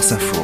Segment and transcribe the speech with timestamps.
[0.00, 0.42] Info.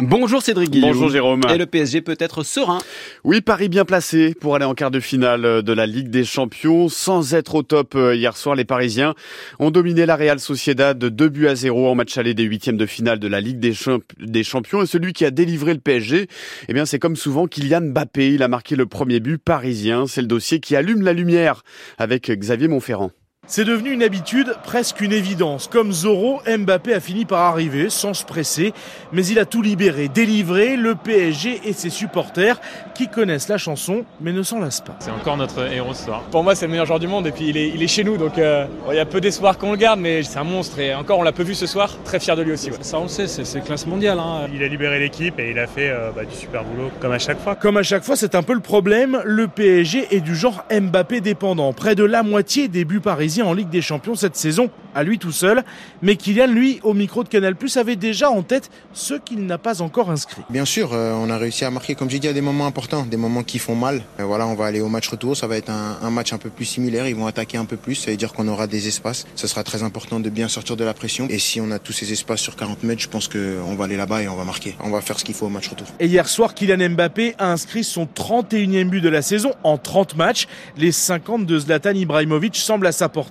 [0.00, 0.92] Bonjour Cédric Guillaume.
[0.92, 1.42] Bonjour Jérôme.
[1.52, 2.78] Et le PSG peut être serein.
[3.22, 6.88] Oui, Paris bien placé pour aller en quart de finale de la Ligue des Champions.
[6.88, 9.14] Sans être au top euh, hier soir, les Parisiens
[9.58, 12.78] ont dominé la Real Sociedad de 2 buts à 0 en match aller des huitièmes
[12.78, 13.74] de finale de la Ligue des,
[14.20, 14.82] des Champions.
[14.82, 16.28] Et celui qui a délivré le PSG,
[16.68, 18.32] eh bien, c'est comme souvent Kylian Mbappé.
[18.32, 20.06] Il a marqué le premier but parisien.
[20.06, 21.62] C'est le dossier qui allume la lumière
[21.98, 23.12] avec Xavier Montferrand.
[23.50, 25.68] C'est devenu une habitude, presque une évidence.
[25.68, 28.74] Comme Zorro, Mbappé a fini par arriver sans se presser,
[29.10, 32.60] mais il a tout libéré, délivré le PSG et ses supporters
[32.94, 34.96] qui connaissent la chanson mais ne s'en lassent pas.
[34.98, 36.24] C'est encore notre héros ce soir.
[36.30, 38.04] Pour moi, c'est le meilleur joueur du monde et puis il est, il est chez
[38.04, 40.78] nous donc euh, il y a peu d'espoir qu'on le garde, mais c'est un monstre
[40.78, 41.96] et encore on l'a peu vu ce soir.
[42.04, 42.70] Très fier de lui aussi.
[42.70, 42.76] Ouais.
[42.82, 44.18] Ça on le sait, c'est classe mondiale.
[44.18, 44.46] Hein.
[44.52, 47.18] Il a libéré l'équipe et il a fait euh, bah, du super boulot comme à
[47.18, 47.54] chaque fois.
[47.54, 49.22] Comme à chaque fois, c'est un peu le problème.
[49.24, 51.72] Le PSG est du genre Mbappé dépendant.
[51.72, 55.18] Près de la moitié des buts parisiens en Ligue des Champions cette saison à lui
[55.18, 55.64] tout seul.
[56.02, 59.82] Mais Kylian, lui, au micro de Canal+, avait déjà en tête ceux qu'il n'a pas
[59.82, 60.42] encore inscrits.
[60.50, 63.04] Bien sûr, euh, on a réussi à marquer, comme j'ai dit, à des moments importants,
[63.04, 64.02] des moments qui font mal.
[64.18, 66.38] Euh, voilà, on va aller au match retour, ça va être un, un, match un
[66.38, 68.88] peu plus similaire, ils vont attaquer un peu plus, ça veut dire qu'on aura des
[68.88, 69.26] espaces.
[69.36, 71.26] Ce sera très important de bien sortir de la pression.
[71.30, 73.96] Et si on a tous ces espaces sur 40 mètres, je pense qu'on va aller
[73.96, 74.74] là-bas et on va marquer.
[74.82, 75.86] On va faire ce qu'il faut au match retour.
[76.00, 80.16] Et hier soir, Kylian Mbappé a inscrit son 31e but de la saison en 30
[80.16, 80.46] matchs.
[80.76, 83.27] Les 50 de Zlatan Ibrahimovic semblent à sa portée.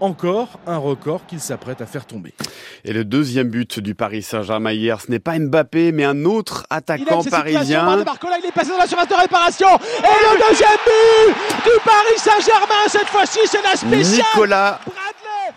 [0.00, 2.34] Encore un record qu'il s'apprête à faire tomber.
[2.84, 6.66] Et le deuxième but du Paris Saint-Germain hier, ce n'est pas Mbappé, mais un autre
[6.68, 7.96] attaquant il parisien.
[7.96, 8.04] De
[8.40, 9.68] il est passé dans la surface de réparation.
[9.68, 14.26] Et le deuxième but du Paris Saint-Germain, cette fois-ci, c'est la spéciale.
[14.34, 14.80] Nicolas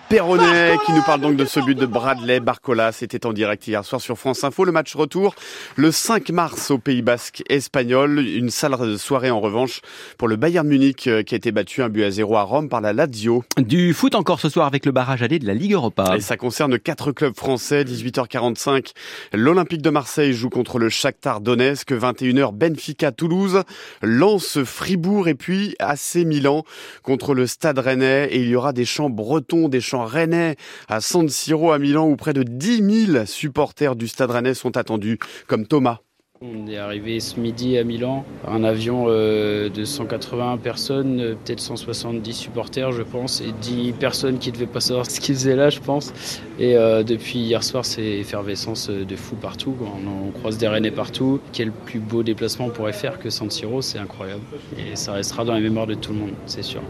[0.09, 2.93] Perronnet qui nous parle donc de ce but de Bradley Barcola.
[2.93, 4.63] C'était en direct hier soir sur France Info.
[4.63, 5.35] Le match retour
[5.75, 8.19] le 5 mars au Pays Basque espagnol.
[8.19, 9.81] Une sale soirée en revanche
[10.17, 12.69] pour le Bayern Munich euh, qui a été battu un but à zéro à Rome
[12.69, 13.43] par la Lazio.
[13.57, 16.15] Du foot encore ce soir avec le barrage aller de la Ligue Europa.
[16.15, 17.83] Et ça concerne quatre clubs français.
[17.83, 18.93] 18h45,
[19.33, 21.91] l'Olympique de Marseille joue contre le Shakhtar Donetsk.
[21.91, 23.63] 21h, Benfica Toulouse,
[24.01, 26.63] Lens Fribourg et puis AC Milan
[27.03, 28.29] contre le Stade Rennais.
[28.31, 30.55] Et il y aura des chants bretons, des chants rennais
[30.87, 34.77] à San Siro à Milan où près de 10 000 supporters du Stade Rennais sont
[34.77, 35.99] attendus, comme Thomas.
[36.39, 41.59] On est arrivé ce midi à Milan un avion euh, de 180 personnes, euh, peut-être
[41.59, 45.55] 170 supporters, je pense, et 10 personnes qui ne devaient pas savoir ce qu'ils faisaient
[45.55, 46.13] là, je pense.
[46.59, 49.75] Et euh, depuis hier soir, c'est effervescence de fou partout.
[49.81, 51.39] On, on, croise des Rennais partout.
[51.53, 54.43] Quel plus beau déplacement on pourrait faire que San Siro, c'est incroyable.
[54.77, 56.83] Et ça restera dans la mémoire de tout le monde, c'est sûr.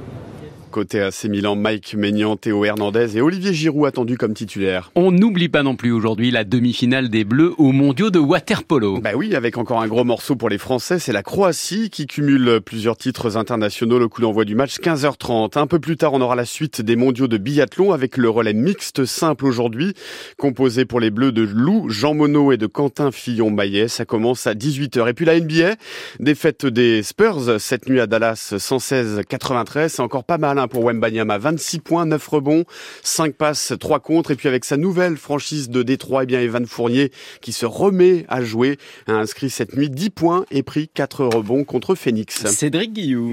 [0.71, 4.91] Côté AC Milan, Mike Maignan, Théo Hernandez et Olivier Giroud attendus comme titulaires.
[4.95, 8.99] On n'oublie pas non plus aujourd'hui la demi-finale des Bleus aux mondiaux de waterpolo.
[8.99, 12.59] Bah oui, avec encore un gros morceau pour les Français, c'est la Croatie qui cumule
[12.63, 13.97] plusieurs titres internationaux.
[13.97, 15.57] Le coup d'envoi du match 15h30.
[15.57, 18.53] Un peu plus tard, on aura la suite des mondiaux de biathlon avec le relais
[18.53, 19.93] mixte simple aujourd'hui,
[20.37, 23.87] composé pour les Bleus de Lou, Jean Monod et de Quentin Fillon-Maillet.
[23.87, 25.09] Ça commence à 18h.
[25.09, 25.75] Et puis la NBA,
[26.19, 29.87] défaite des Spurs cette nuit à Dallas 116-93.
[29.89, 31.37] C'est encore pas mal pour Wembanyama.
[31.37, 32.63] 26 points, 9 rebonds,
[33.03, 34.31] 5 passes, 3 contre.
[34.31, 38.25] Et puis avec sa nouvelle franchise de Détroit, eh bien Evan Fournier qui se remet
[38.27, 42.47] à jouer a inscrit cette nuit 10 points et pris 4 rebonds contre Phoenix.
[42.47, 43.29] Cédric Guillou.